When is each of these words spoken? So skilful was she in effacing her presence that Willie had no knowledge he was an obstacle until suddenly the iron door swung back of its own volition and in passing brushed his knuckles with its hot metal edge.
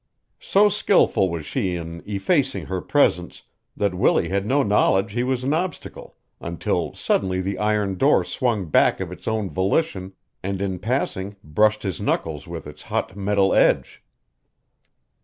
So 0.39 0.67
skilful 0.67 1.29
was 1.29 1.45
she 1.45 1.75
in 1.75 2.01
effacing 2.07 2.65
her 2.65 2.81
presence 2.81 3.43
that 3.77 3.93
Willie 3.93 4.29
had 4.29 4.47
no 4.47 4.63
knowledge 4.63 5.11
he 5.11 5.21
was 5.23 5.43
an 5.43 5.53
obstacle 5.53 6.15
until 6.39 6.95
suddenly 6.95 7.39
the 7.39 7.59
iron 7.59 7.99
door 7.99 8.25
swung 8.25 8.65
back 8.65 8.99
of 8.99 9.11
its 9.11 9.27
own 9.27 9.47
volition 9.51 10.13
and 10.41 10.59
in 10.59 10.79
passing 10.79 11.35
brushed 11.43 11.83
his 11.83 12.01
knuckles 12.01 12.47
with 12.47 12.65
its 12.65 12.81
hot 12.81 13.15
metal 13.15 13.53
edge. 13.53 14.01